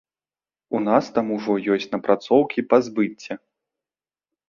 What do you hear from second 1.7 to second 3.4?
ёсць напрацоўкі па збыце.